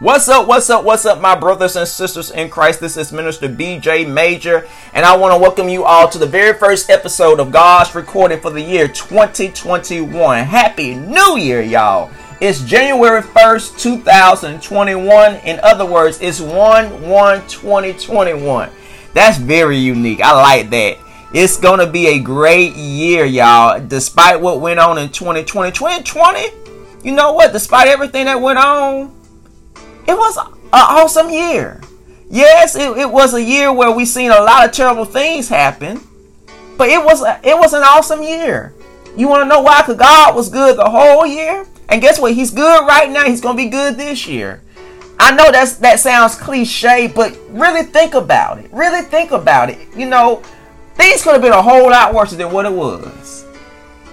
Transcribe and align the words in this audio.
What's 0.00 0.28
up, 0.28 0.48
what's 0.48 0.68
up, 0.70 0.84
what's 0.84 1.06
up, 1.06 1.20
my 1.20 1.36
brothers 1.36 1.76
and 1.76 1.86
sisters 1.86 2.32
in 2.32 2.50
Christ? 2.50 2.80
This 2.80 2.96
is 2.96 3.12
Minister 3.12 3.48
BJ 3.48 4.12
Major, 4.12 4.66
and 4.92 5.06
I 5.06 5.16
want 5.16 5.32
to 5.34 5.38
welcome 5.38 5.68
you 5.68 5.84
all 5.84 6.08
to 6.08 6.18
the 6.18 6.26
very 6.26 6.58
first 6.58 6.90
episode 6.90 7.38
of 7.38 7.52
God's 7.52 7.94
recording 7.94 8.40
for 8.40 8.50
the 8.50 8.60
year 8.60 8.88
2021. 8.88 10.44
Happy 10.46 10.96
New 10.96 11.36
Year, 11.38 11.62
y'all! 11.62 12.10
It's 12.40 12.64
January 12.64 13.22
1st, 13.22 13.78
2021. 13.78 15.36
In 15.36 15.60
other 15.60 15.86
words, 15.86 16.18
it's 16.20 16.40
1 16.40 17.08
1 17.08 17.46
2021. 17.46 18.70
That's 19.12 19.38
very 19.38 19.78
unique. 19.78 20.20
I 20.20 20.32
like 20.32 20.70
that. 20.70 20.98
It's 21.32 21.56
going 21.56 21.78
to 21.78 21.86
be 21.86 22.08
a 22.08 22.18
great 22.18 22.74
year, 22.74 23.24
y'all. 23.26 23.78
Despite 23.78 24.40
what 24.40 24.60
went 24.60 24.80
on 24.80 24.98
in 24.98 25.10
2020, 25.10 25.70
2020, 25.70 26.48
you 27.04 27.14
know 27.14 27.32
what? 27.32 27.52
Despite 27.52 27.86
everything 27.86 28.24
that 28.24 28.40
went 28.40 28.58
on, 28.58 29.14
it 30.06 30.16
was 30.16 30.36
an 30.36 30.46
awesome 30.72 31.30
year. 31.30 31.80
Yes, 32.30 32.74
it, 32.74 32.96
it 32.98 33.10
was 33.10 33.34
a 33.34 33.42
year 33.42 33.72
where 33.72 33.90
we 33.90 34.04
seen 34.04 34.30
a 34.30 34.40
lot 34.40 34.64
of 34.64 34.72
terrible 34.72 35.04
things 35.04 35.48
happen, 35.48 36.00
but 36.76 36.88
it 36.88 37.04
was 37.04 37.22
a, 37.22 37.40
it 37.44 37.56
was 37.56 37.72
an 37.72 37.82
awesome 37.82 38.22
year. 38.22 38.74
You 39.16 39.28
want 39.28 39.44
to 39.44 39.48
know 39.48 39.60
why? 39.60 39.82
Because 39.82 39.96
God 39.96 40.34
was 40.34 40.48
good 40.48 40.76
the 40.76 40.88
whole 40.88 41.24
year, 41.26 41.66
and 41.88 42.00
guess 42.00 42.18
what? 42.18 42.34
He's 42.34 42.50
good 42.50 42.86
right 42.86 43.10
now. 43.10 43.24
He's 43.24 43.40
gonna 43.40 43.56
be 43.56 43.68
good 43.68 43.96
this 43.96 44.26
year. 44.26 44.62
I 45.18 45.34
know 45.34 45.52
that's 45.52 45.76
that 45.76 46.00
sounds 46.00 46.34
cliche, 46.34 47.06
but 47.06 47.38
really 47.50 47.84
think 47.84 48.14
about 48.14 48.58
it. 48.58 48.70
Really 48.72 49.02
think 49.02 49.30
about 49.30 49.70
it. 49.70 49.78
You 49.96 50.06
know, 50.06 50.42
things 50.94 51.22
could 51.22 51.34
have 51.34 51.42
been 51.42 51.52
a 51.52 51.62
whole 51.62 51.90
lot 51.90 52.14
worse 52.14 52.32
than 52.32 52.50
what 52.50 52.66
it 52.66 52.72
was. 52.72 53.46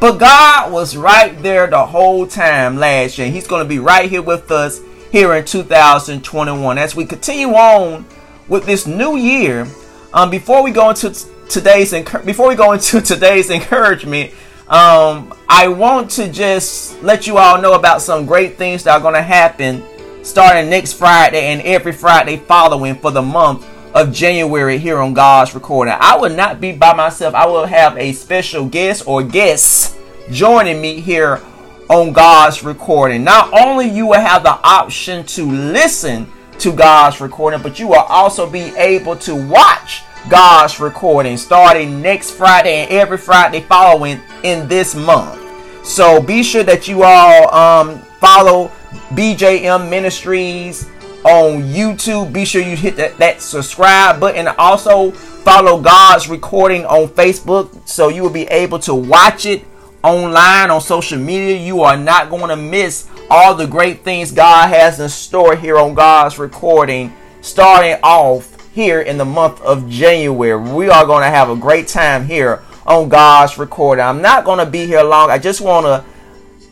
But 0.00 0.18
God 0.18 0.72
was 0.72 0.96
right 0.96 1.40
there 1.42 1.68
the 1.68 1.86
whole 1.86 2.26
time 2.26 2.76
last 2.76 3.18
year. 3.18 3.30
He's 3.30 3.46
going 3.46 3.62
to 3.62 3.68
be 3.68 3.78
right 3.78 4.10
here 4.10 4.20
with 4.20 4.50
us 4.50 4.80
here 5.12 5.34
in 5.34 5.44
2021 5.44 6.78
as 6.78 6.96
we 6.96 7.04
continue 7.04 7.50
on 7.50 8.06
with 8.48 8.64
this 8.64 8.86
new 8.86 9.16
year. 9.16 9.68
Um, 10.14 10.30
before 10.30 10.62
we 10.62 10.70
go 10.70 10.88
into 10.88 11.14
today's 11.50 11.92
before 12.24 12.48
we 12.48 12.54
go 12.54 12.72
into 12.72 13.00
today's 13.02 13.50
encouragement, 13.50 14.32
um, 14.68 15.34
I 15.50 15.68
want 15.68 16.10
to 16.12 16.32
just 16.32 17.02
let 17.02 17.26
you 17.26 17.36
all 17.36 17.60
know 17.60 17.74
about 17.74 18.00
some 18.00 18.24
great 18.24 18.56
things 18.56 18.84
that 18.84 18.94
are 18.96 19.00
going 19.00 19.14
to 19.14 19.22
happen 19.22 19.84
starting 20.22 20.70
next 20.70 20.94
Friday 20.94 21.52
and 21.52 21.60
every 21.60 21.92
Friday 21.92 22.38
following 22.38 22.94
for 22.94 23.10
the 23.10 23.22
month 23.22 23.68
of 23.94 24.14
January 24.14 24.78
here 24.78 24.98
on 24.98 25.12
God's 25.12 25.54
Recording. 25.54 25.94
I 25.98 26.16
will 26.16 26.34
not 26.34 26.58
be 26.58 26.72
by 26.72 26.94
myself. 26.94 27.34
I 27.34 27.46
will 27.46 27.66
have 27.66 27.98
a 27.98 28.14
special 28.14 28.66
guest 28.66 29.06
or 29.06 29.22
guests 29.22 29.98
joining 30.30 30.80
me 30.80 31.00
here 31.00 31.42
on 31.88 32.12
God's 32.12 32.62
recording. 32.62 33.24
Not 33.24 33.52
only 33.52 33.88
you 33.88 34.06
will 34.06 34.20
have 34.20 34.42
the 34.42 34.58
option 34.62 35.24
to 35.26 35.44
listen 35.44 36.26
to 36.58 36.72
God's 36.72 37.20
recording, 37.20 37.62
but 37.62 37.78
you 37.78 37.88
will 37.88 37.96
also 37.96 38.48
be 38.48 38.72
able 38.76 39.16
to 39.16 39.34
watch 39.34 40.02
God's 40.28 40.78
recording 40.78 41.36
starting 41.36 42.00
next 42.00 42.32
Friday 42.32 42.82
and 42.82 42.90
every 42.92 43.18
Friday 43.18 43.60
following 43.60 44.20
in 44.44 44.68
this 44.68 44.94
month. 44.94 45.40
So 45.84 46.22
be 46.22 46.42
sure 46.42 46.62
that 46.62 46.86
you 46.86 47.02
all 47.02 47.52
um, 47.52 47.98
follow 48.20 48.70
BJM 49.14 49.90
Ministries 49.90 50.88
on 51.24 51.62
YouTube. 51.62 52.32
Be 52.32 52.44
sure 52.44 52.62
you 52.62 52.76
hit 52.76 52.96
that, 52.96 53.18
that 53.18 53.40
subscribe 53.40 54.20
button. 54.20 54.46
Also 54.58 55.10
follow 55.10 55.80
God's 55.80 56.28
recording 56.28 56.84
on 56.86 57.08
Facebook 57.08 57.88
so 57.88 58.08
you 58.08 58.22
will 58.22 58.30
be 58.30 58.44
able 58.44 58.78
to 58.80 58.94
watch 58.94 59.44
it 59.44 59.64
online 60.02 60.70
on 60.70 60.80
social 60.80 61.18
media. 61.18 61.56
You 61.56 61.82
are 61.82 61.96
not 61.96 62.30
going 62.30 62.48
to 62.48 62.56
miss 62.56 63.08
all 63.30 63.54
the 63.54 63.66
great 63.66 64.02
things 64.02 64.32
God 64.32 64.68
has 64.68 65.00
in 65.00 65.08
store 65.08 65.56
here 65.56 65.78
on 65.78 65.94
God's 65.94 66.38
recording, 66.38 67.12
starting 67.40 67.96
off 68.02 68.52
here 68.72 69.00
in 69.02 69.18
the 69.18 69.24
month 69.24 69.60
of 69.62 69.88
January. 69.88 70.60
We 70.60 70.88
are 70.88 71.06
going 71.06 71.22
to 71.22 71.30
have 71.30 71.50
a 71.50 71.56
great 71.56 71.88
time 71.88 72.26
here 72.26 72.62
on 72.86 73.08
God's 73.08 73.58
recording. 73.58 74.04
I'm 74.04 74.22
not 74.22 74.44
going 74.44 74.58
to 74.58 74.70
be 74.70 74.86
here 74.86 75.02
long. 75.02 75.30
I 75.30 75.38
just 75.38 75.60
want 75.60 75.86
to 75.86 76.04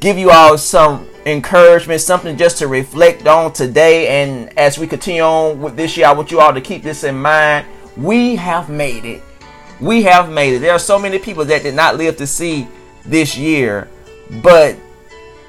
give 0.00 0.18
you 0.18 0.30
all 0.30 0.56
some 0.56 1.08
encouragement, 1.24 2.00
something 2.00 2.36
just 2.36 2.58
to 2.58 2.68
reflect 2.68 3.26
on 3.26 3.52
today. 3.52 4.22
And 4.22 4.56
as 4.58 4.78
we 4.78 4.86
continue 4.86 5.22
on 5.22 5.60
with 5.60 5.76
this 5.76 5.96
year, 5.96 6.06
I 6.06 6.12
want 6.12 6.30
you 6.30 6.40
all 6.40 6.54
to 6.54 6.60
keep 6.60 6.82
this 6.82 7.02
in 7.02 7.20
mind. 7.20 7.66
We 7.96 8.36
have 8.36 8.68
made 8.68 9.04
it. 9.04 9.22
We 9.80 10.02
have 10.04 10.30
made 10.30 10.54
it. 10.54 10.58
There 10.60 10.72
are 10.72 10.78
so 10.78 10.98
many 10.98 11.18
people 11.18 11.44
that 11.46 11.62
did 11.62 11.74
not 11.74 11.96
live 11.96 12.16
to 12.18 12.26
see 12.26 12.68
this 13.06 13.36
year. 13.36 13.88
But 14.42 14.76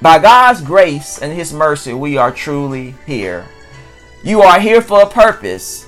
by 0.01 0.19
God's 0.19 0.62
grace 0.62 1.22
and 1.22 1.34
His 1.34 1.53
mercy, 1.53 1.94
we 1.94 2.18
are 2.18 2.31
truly 2.31 2.95
here. 3.06 3.45
You 4.23 4.41
are 4.41 4.59
here 4.59 4.81
for 4.81 5.01
a 5.01 5.09
purpose. 5.09 5.88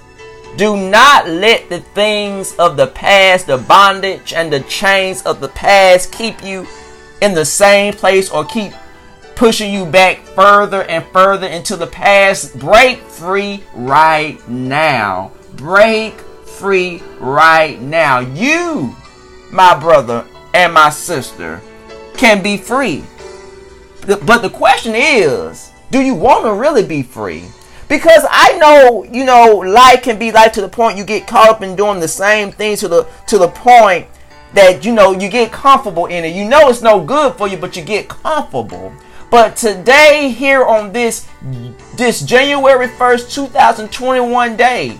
Do 0.58 0.75
not 0.75 1.28
let 1.28 1.69
the 1.69 1.79
things 1.79 2.56
of 2.58 2.75
the 2.75 2.88
past, 2.88 3.47
the 3.47 3.58
bondage 3.58 4.34
and 4.34 4.52
the 4.52 4.62
chains 4.62 5.22
of 5.24 5.40
the 5.40 5.50
past 5.50 6.12
keep 6.12 6.44
you 6.44 6.68
in 7.22 7.34
the 7.34 7.46
same 7.46 7.94
place 7.94 8.31
or 8.31 8.46
keep 8.46 8.74
pushing 9.35 9.72
you 9.72 9.85
back 9.85 10.19
further 10.19 10.84
and 10.84 11.06
further 11.13 11.47
into 11.47 11.75
the 11.75 11.88
past. 11.88 12.58
Break 12.59 13.00
free 13.00 13.63
right 13.74 14.38
now. 14.50 15.31
Break 15.53 16.19
free 16.19 17.02
right 17.19 17.79
now. 17.79 18.19
You, 18.19 18.96
my 19.52 19.79
brother 19.79 20.25
and 20.54 20.74
my 20.74 20.90
sister 20.90 21.62
can 22.16 22.44
be 22.44 22.58
free. 22.58 23.04
But 24.06 24.42
the 24.42 24.50
question 24.50 24.94
is, 24.96 25.72
do 25.92 26.02
you 26.02 26.16
want 26.16 26.46
to 26.46 26.54
really 26.54 26.86
be 26.86 27.04
free? 27.04 27.46
Because 27.88 28.26
I 28.30 28.58
know, 28.58 29.04
you 29.04 29.26
know, 29.26 29.58
life 29.58 30.04
can 30.04 30.20
be 30.20 30.32
life 30.32 30.52
to 30.54 30.62
the 30.62 30.70
point 30.70 30.98
you 30.98 31.04
get 31.04 31.28
caught 31.28 31.50
up 31.50 31.62
in 31.64 31.76
doing 31.76 32.00
the 32.00 32.08
same 32.08 32.52
things 32.52 32.82
to 32.82 32.88
the 32.88 33.08
to 33.28 33.38
the 33.38 33.48
point 33.48 34.08
that 34.54 34.86
you 34.86 34.94
know 34.94 35.12
you 35.12 35.30
get 35.30 35.52
comfortable 35.52 36.06
in 36.06 36.24
it. 36.24 36.36
You 36.36 36.48
know 36.48 36.70
it's 36.70 36.82
no 36.82 37.04
good 37.04 37.34
for 37.36 37.48
you, 37.48 37.58
but 37.58 37.76
you 37.76 37.84
get 37.84 38.08
comfortable. 38.08 38.94
But 39.32 39.56
today, 39.56 40.30
here 40.30 40.66
on 40.66 40.92
this 40.92 41.28
this 41.96 42.22
January 42.22 42.88
1st, 42.88 43.34
2021 43.34 44.56
day, 44.56 45.00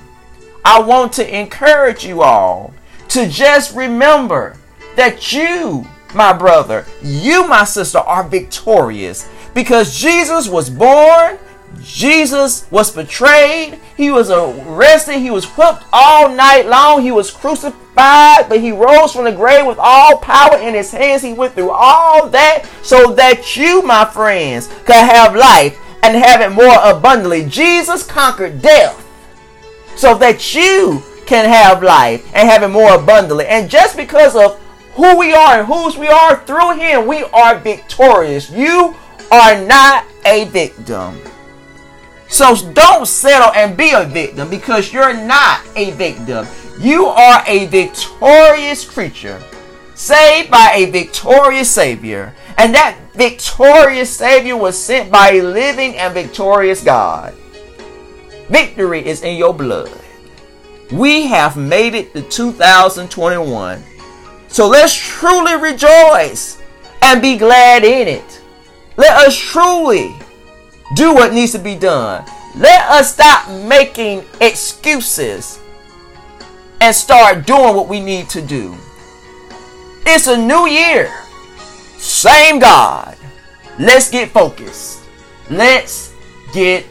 I 0.66 0.80
want 0.82 1.14
to 1.14 1.38
encourage 1.38 2.06
you 2.06 2.22
all 2.22 2.74
to 3.10 3.28
just 3.28 3.76
remember 3.76 4.59
that 5.00 5.32
you, 5.32 5.88
my 6.14 6.34
brother, 6.34 6.86
you, 7.02 7.48
my 7.48 7.64
sister, 7.64 8.00
are 8.00 8.28
victorious 8.28 9.30
because 9.54 9.98
Jesus 9.98 10.50
was 10.50 10.70
born. 10.70 11.40
Jesus 11.82 12.70
was 12.70 12.92
betrayed. 12.92 13.80
He 13.96 14.12
was 14.12 14.30
arrested. 14.30 15.20
He 15.20 15.32
was 15.32 15.46
whipped 15.46 15.86
all 15.94 16.36
night 16.36 16.68
long. 16.68 17.02
He 17.02 17.12
was 17.12 17.32
crucified, 17.32 18.50
but 18.50 18.60
he 18.60 18.72
rose 18.72 19.14
from 19.14 19.24
the 19.24 19.32
grave 19.32 19.66
with 19.66 19.78
all 19.80 20.18
power 20.18 20.58
in 20.58 20.74
his 20.74 20.92
hands. 20.92 21.22
He 21.22 21.32
went 21.32 21.54
through 21.54 21.72
all 21.72 22.28
that 22.30 22.66
so 22.84 23.14
that 23.14 23.56
you, 23.56 23.82
my 23.82 24.04
friends, 24.04 24.68
could 24.86 24.96
have 24.96 25.34
life 25.34 25.80
and 26.04 26.18
have 26.18 26.42
it 26.42 26.54
more 26.54 26.78
abundantly. 26.84 27.46
Jesus 27.46 28.04
conquered 28.04 28.62
death 28.62 29.06
so 29.96 30.18
that 30.18 30.54
you 30.54 31.02
can 31.26 31.48
have 31.48 31.84
life 31.84 32.26
and 32.34 32.50
have 32.50 32.64
it 32.64 32.70
more 32.70 32.96
abundantly. 32.96 33.46
And 33.46 33.70
just 33.70 33.96
because 33.96 34.36
of 34.36 34.60
who 35.00 35.18
we 35.18 35.34
are 35.34 35.60
and 35.60 35.68
whose 35.68 35.98
we 35.98 36.08
are 36.08 36.36
through 36.46 36.78
Him, 36.78 37.08
we 37.08 37.24
are 37.24 37.58
victorious. 37.58 38.50
You 38.50 38.96
are 39.32 39.66
not 39.66 40.06
a 40.26 40.46
victim. 40.46 41.18
So 42.28 42.56
don't 42.74 43.08
settle 43.08 43.52
and 43.54 43.78
be 43.78 43.92
a 43.92 44.06
victim 44.06 44.50
because 44.50 44.92
you're 44.92 45.14
not 45.14 45.66
a 45.76 45.92
victim. 45.92 46.46
You 46.80 47.06
are 47.06 47.44
a 47.48 47.66
victorious 47.68 48.84
creature, 48.84 49.42
saved 49.96 50.52
by 50.52 50.74
a 50.76 50.92
victorious 50.92 51.72
Savior. 51.72 52.36
And 52.58 52.76
that 52.76 52.98
victorious 53.14 54.10
Savior 54.10 54.58
was 54.58 54.78
sent 54.78 55.10
by 55.10 55.32
a 55.32 55.42
living 55.42 55.96
and 55.96 56.14
victorious 56.14 56.84
God. 56.84 57.34
Victory 58.50 59.06
is 59.06 59.24
in 59.24 59.38
your 59.38 59.54
blood. 59.54 59.92
We 60.92 61.28
have 61.28 61.56
made 61.56 61.96
it 61.96 62.14
to 62.14 62.22
2021. 62.22 63.84
So 64.50 64.68
let's 64.68 64.94
truly 64.94 65.56
rejoice 65.56 66.62
and 67.02 67.22
be 67.22 67.38
glad 67.38 67.84
in 67.84 68.08
it. 68.08 68.42
Let 68.98 69.16
us 69.26 69.38
truly 69.38 70.16
do 70.96 71.14
what 71.14 71.34
needs 71.34 71.52
to 71.54 71.60
be 71.60 71.76
done. 71.76 72.26
Let 72.56 72.82
us 72.90 73.14
stop 73.14 73.50
making 73.68 74.26
excuses 74.42 75.60
and 76.82 76.96
start 76.96 77.46
doing 77.46 77.76
what 77.76 77.88
we 77.88 78.00
need 78.00 78.28
to 78.30 78.42
do. 78.42 78.76
It's 80.06 80.28
a 80.28 80.36
new 80.36 80.68
year. 80.68 81.14
Same 81.98 82.60
God. 82.60 83.16
Let's 83.78 84.10
get 84.10 84.30
focused. 84.30 85.04
Let's 85.50 86.14
get 86.54 86.84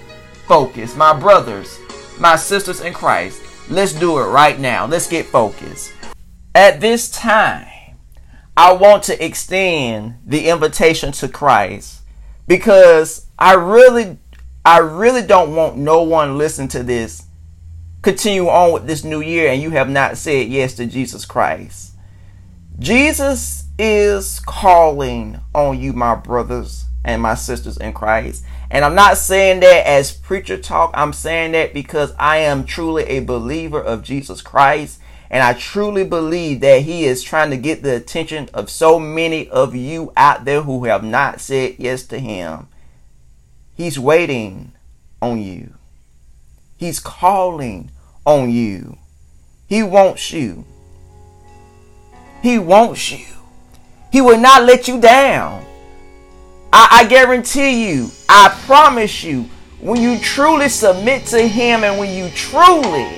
focused. 0.46 0.96
My 0.96 1.18
brothers, 1.18 1.78
my 2.20 2.36
sisters 2.36 2.80
in 2.80 2.94
Christ, 2.94 3.42
let's 3.68 3.92
do 3.92 4.18
it 4.18 4.26
right 4.26 4.58
now. 4.58 4.86
Let's 4.86 5.08
get 5.08 5.26
focused. 5.26 5.92
At 6.58 6.80
this 6.80 7.08
time, 7.08 7.68
I 8.56 8.72
want 8.72 9.04
to 9.04 9.24
extend 9.24 10.16
the 10.26 10.48
invitation 10.48 11.12
to 11.12 11.28
Christ 11.28 12.02
because 12.48 13.26
I 13.38 13.54
really 13.54 14.18
I 14.64 14.78
really 14.78 15.22
don't 15.22 15.54
want 15.54 15.76
no 15.76 16.02
one 16.02 16.36
listen 16.36 16.66
to 16.70 16.82
this. 16.82 17.26
Continue 18.02 18.48
on 18.48 18.72
with 18.72 18.88
this 18.88 19.04
new 19.04 19.20
year 19.20 19.52
and 19.52 19.62
you 19.62 19.70
have 19.70 19.88
not 19.88 20.16
said 20.16 20.48
yes 20.48 20.74
to 20.74 20.86
Jesus 20.86 21.24
Christ. 21.24 21.92
Jesus 22.80 23.66
is 23.78 24.40
calling 24.40 25.38
on 25.54 25.78
you, 25.78 25.92
my 25.92 26.16
brothers 26.16 26.86
and 27.04 27.22
my 27.22 27.36
sisters 27.36 27.76
in 27.76 27.92
Christ. 27.92 28.44
And 28.68 28.84
I'm 28.84 28.96
not 28.96 29.16
saying 29.16 29.60
that 29.60 29.86
as 29.86 30.10
preacher 30.10 30.58
talk. 30.58 30.90
I'm 30.92 31.12
saying 31.12 31.52
that 31.52 31.72
because 31.72 32.12
I 32.18 32.38
am 32.38 32.64
truly 32.64 33.04
a 33.04 33.20
believer 33.20 33.80
of 33.80 34.02
Jesus 34.02 34.42
Christ. 34.42 35.00
And 35.30 35.42
I 35.42 35.52
truly 35.52 36.04
believe 36.04 36.60
that 36.60 36.82
he 36.82 37.04
is 37.04 37.22
trying 37.22 37.50
to 37.50 37.56
get 37.56 37.82
the 37.82 37.96
attention 37.96 38.48
of 38.54 38.70
so 38.70 38.98
many 38.98 39.48
of 39.50 39.74
you 39.74 40.12
out 40.16 40.44
there 40.44 40.62
who 40.62 40.84
have 40.84 41.04
not 41.04 41.40
said 41.40 41.76
yes 41.78 42.04
to 42.06 42.18
him. 42.18 42.68
He's 43.74 43.98
waiting 43.98 44.72
on 45.20 45.42
you. 45.42 45.74
He's 46.76 46.98
calling 46.98 47.90
on 48.24 48.50
you. 48.50 48.96
He 49.66 49.82
wants 49.82 50.32
you. 50.32 50.64
He 52.42 52.58
wants 52.58 53.10
you. 53.10 53.26
He 54.10 54.20
will 54.20 54.38
not 54.38 54.62
let 54.62 54.88
you 54.88 55.00
down. 55.00 55.64
I, 56.72 57.00
I 57.02 57.06
guarantee 57.06 57.88
you, 57.88 58.10
I 58.28 58.48
promise 58.66 59.22
you, 59.22 59.48
when 59.80 60.00
you 60.00 60.18
truly 60.18 60.68
submit 60.68 61.26
to 61.26 61.46
Him 61.46 61.84
and 61.84 61.98
when 61.98 62.14
you 62.16 62.30
truly 62.30 63.08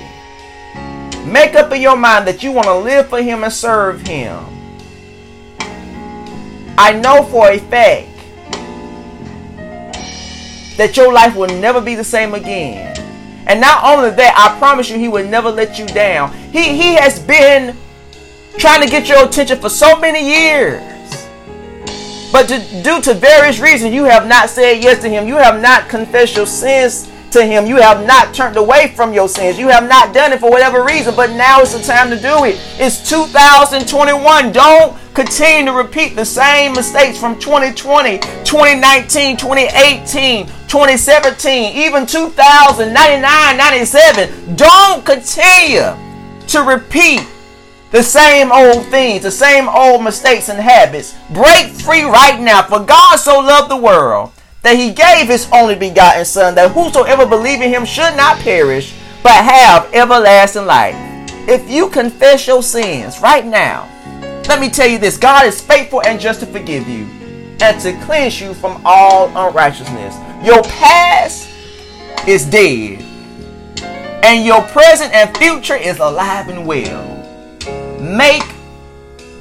make 1.25 1.55
up 1.55 1.71
in 1.71 1.81
your 1.81 1.95
mind 1.95 2.27
that 2.27 2.43
you 2.43 2.51
want 2.51 2.67
to 2.67 2.75
live 2.75 3.09
for 3.09 3.21
Him 3.21 3.43
and 3.43 3.53
serve 3.53 4.01
Him, 4.01 4.43
I 6.77 6.93
know 6.93 7.23
for 7.23 7.49
a 7.49 7.59
fact 7.59 8.07
that 10.77 10.97
your 10.97 11.13
life 11.13 11.35
will 11.35 11.59
never 11.59 11.81
be 11.81 11.95
the 11.95 12.03
same 12.03 12.33
again. 12.33 12.97
And 13.47 13.59
not 13.59 13.83
only 13.83 14.11
that, 14.11 14.33
I 14.37 14.57
promise 14.57 14.89
you, 14.89 14.97
He 14.97 15.07
will 15.07 15.27
never 15.27 15.51
let 15.51 15.77
you 15.77 15.85
down. 15.87 16.33
He, 16.51 16.75
he 16.75 16.93
has 16.95 17.19
been 17.19 17.75
trying 18.57 18.81
to 18.81 18.89
get 18.89 19.09
your 19.09 19.25
attention 19.25 19.59
for 19.59 19.69
so 19.69 19.99
many 19.99 20.25
years. 20.25 20.81
But 22.31 22.47
to, 22.47 22.59
due 22.81 23.01
to 23.01 23.13
various 23.13 23.59
reasons, 23.59 23.93
you 23.93 24.05
have 24.05 24.27
not 24.27 24.49
said 24.49 24.81
yes 24.81 25.01
to 25.01 25.09
Him. 25.09 25.27
You 25.27 25.35
have 25.35 25.61
not 25.61 25.89
confessed 25.89 26.35
your 26.35 26.45
sins 26.45 27.11
to 27.31 27.45
Him. 27.45 27.65
You 27.65 27.77
have 27.77 28.05
not 28.05 28.33
turned 28.33 28.57
away 28.57 28.93
from 28.95 29.13
your 29.13 29.27
sins. 29.27 29.57
You 29.57 29.67
have 29.69 29.87
not 29.87 30.13
done 30.13 30.33
it 30.33 30.39
for 30.39 30.49
whatever 30.49 30.83
reason. 30.83 31.15
But 31.15 31.31
now 31.31 31.61
is 31.61 31.73
the 31.73 31.81
time 31.81 32.09
to 32.09 32.19
do 32.19 32.45
it. 32.45 32.57
It's 32.79 33.09
2021. 33.09 34.51
Don't 34.51 34.97
continue 35.13 35.71
to 35.71 35.77
repeat 35.77 36.15
the 36.15 36.25
same 36.25 36.73
mistakes 36.73 37.19
from 37.19 37.39
2020, 37.39 38.19
2019, 38.19 39.37
2018, 39.37 40.45
2017, 40.45 41.75
even 41.75 42.05
2099, 42.05 43.57
97. 43.57 44.55
Don't 44.55 45.05
continue 45.05 45.95
to 46.47 46.61
repeat 46.63 47.27
the 47.91 48.01
same 48.01 48.51
old 48.51 48.85
things, 48.85 49.23
the 49.23 49.31
same 49.31 49.67
old 49.67 50.03
mistakes 50.03 50.47
and 50.47 50.59
habits. 50.59 51.15
Break 51.29 51.67
free 51.67 52.03
right 52.03 52.39
now. 52.39 52.63
For 52.63 52.79
God 52.79 53.17
so 53.17 53.39
loved 53.39 53.69
the 53.69 53.77
world 53.77 54.31
that 54.61 54.77
he 54.77 54.91
gave 54.91 55.27
his 55.27 55.47
only 55.51 55.75
begotten 55.75 56.25
Son, 56.25 56.55
that 56.55 56.71
whosoever 56.71 57.25
believe 57.25 57.61
in 57.61 57.69
him 57.69 57.85
should 57.85 58.15
not 58.15 58.37
perish, 58.39 58.93
but 59.23 59.33
have 59.33 59.93
everlasting 59.93 60.65
life. 60.65 60.95
If 61.47 61.69
you 61.69 61.89
confess 61.89 62.45
your 62.47 62.61
sins 62.61 63.19
right 63.19 63.45
now, 63.45 63.87
let 64.47 64.59
me 64.59 64.69
tell 64.69 64.87
you 64.87 64.97
this 64.97 65.17
God 65.17 65.45
is 65.45 65.61
faithful 65.61 66.01
and 66.03 66.19
just 66.19 66.39
to 66.41 66.45
forgive 66.45 66.87
you 66.87 67.05
and 67.61 67.79
to 67.81 67.93
cleanse 68.05 68.41
you 68.41 68.53
from 68.53 68.81
all 68.85 69.27
unrighteousness. 69.29 70.15
Your 70.43 70.63
past 70.63 71.49
is 72.27 72.45
dead, 72.45 73.01
and 74.23 74.45
your 74.45 74.61
present 74.63 75.13
and 75.13 75.35
future 75.37 75.75
is 75.75 75.99
alive 75.99 76.49
and 76.49 76.65
well. 76.65 77.07
Make 77.99 78.43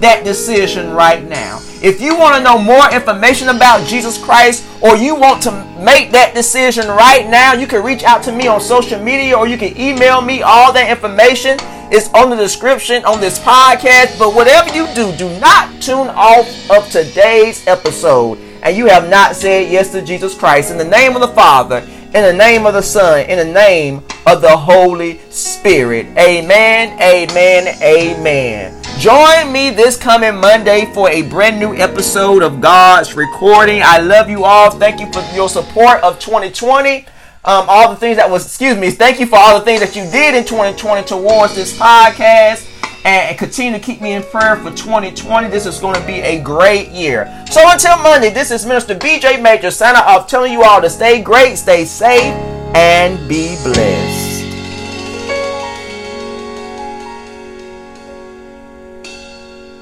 that 0.01 0.25
decision 0.25 0.91
right 0.93 1.23
now. 1.27 1.61
If 1.83 2.01
you 2.01 2.17
want 2.19 2.37
to 2.37 2.43
know 2.43 2.59
more 2.59 2.93
information 2.93 3.49
about 3.49 3.87
Jesus 3.87 4.23
Christ 4.23 4.67
or 4.83 4.97
you 4.97 5.15
want 5.15 5.43
to 5.45 5.53
make 5.79 6.11
that 6.13 6.35
decision 6.35 6.89
right 6.89 7.29
now, 7.29 7.55
you 7.55 7.67
can 7.67 7.83
reach 7.83 8.03
out 8.03 8.23
to 8.25 8.33
me 8.33 8.49
on 8.49 8.61
social 8.61 9.01
media 9.03 9.37
or 9.37 9.47
you 9.47 9.57
can 9.57 9.77
email 9.79 10.21
me. 10.21 10.43
All 10.43 10.73
that 10.73 10.91
information 10.91 11.59
is 11.91 12.11
on 12.15 12.31
the 12.31 12.37
description 12.37 13.05
on 13.05 13.21
this 13.21 13.39
podcast. 13.39 14.19
But 14.19 14.35
whatever 14.35 14.69
you 14.75 14.87
do, 14.95 15.15
do 15.17 15.41
not 15.41 15.81
tune 15.81 16.09
off 16.09 16.71
of 16.71 16.91
today's 16.91 17.67
episode. 17.67 18.39
And 18.63 18.77
you 18.77 18.87
have 18.87 19.09
not 19.09 19.37
said 19.37 19.71
yes 19.71 19.91
to 19.93 20.03
Jesus 20.03 20.35
Christ. 20.35 20.71
In 20.71 20.77
the 20.77 20.85
name 20.85 21.15
of 21.15 21.23
the 21.23 21.35
Father, 21.35 21.79
in 21.79 22.23
the 22.23 22.33
name 22.33 22.67
of 22.67 22.75
the 22.75 22.83
Son, 22.83 23.21
in 23.29 23.39
the 23.39 23.53
name 23.53 24.03
of 24.27 24.43
the 24.43 24.55
Holy 24.55 25.19
Spirit. 25.31 26.07
Amen, 26.19 27.01
amen, 27.01 27.69
amen. 27.83 28.80
Join 29.01 29.51
me 29.51 29.71
this 29.71 29.97
coming 29.97 30.37
Monday 30.37 30.85
for 30.93 31.09
a 31.09 31.23
brand 31.23 31.59
new 31.59 31.75
episode 31.75 32.43
of 32.43 32.61
God's 32.61 33.15
Recording. 33.15 33.81
I 33.83 33.99
love 33.99 34.29
you 34.29 34.45
all. 34.45 34.71
Thank 34.71 35.01
you 35.01 35.11
for 35.11 35.23
your 35.35 35.49
support 35.49 36.03
of 36.03 36.19
2020. 36.19 37.07
Um, 37.47 37.65
all 37.67 37.89
the 37.89 37.97
things 37.97 38.19
that 38.19 38.29
was, 38.29 38.45
excuse 38.45 38.77
me, 38.77 38.91
thank 38.91 39.19
you 39.19 39.25
for 39.25 39.37
all 39.39 39.59
the 39.59 39.65
things 39.65 39.81
that 39.81 39.97
you 39.97 40.03
did 40.11 40.35
in 40.35 40.45
2020 40.45 41.07
towards 41.07 41.55
this 41.55 41.75
podcast. 41.79 42.69
And 43.07 43.39
continue 43.39 43.73
to 43.73 43.79
keep 43.79 44.03
me 44.03 44.13
in 44.13 44.23
prayer 44.23 44.57
for 44.57 44.69
2020. 44.69 45.49
This 45.49 45.65
is 45.65 45.79
going 45.79 45.95
to 45.95 46.07
be 46.07 46.21
a 46.21 46.39
great 46.39 46.91
year. 46.91 47.25
So 47.51 47.63
until 47.71 47.97
Monday, 48.03 48.29
this 48.29 48.51
is 48.51 48.67
Minister 48.67 48.95
BJ 48.95 49.41
Major 49.41 49.71
signing 49.71 50.03
off, 50.03 50.29
telling 50.29 50.53
you 50.53 50.63
all 50.63 50.83
to 50.83 50.91
stay 50.91 51.23
great, 51.23 51.57
stay 51.57 51.87
safe, 51.87 52.35
and 52.75 53.17
be 53.27 53.57
blessed. 53.63 54.20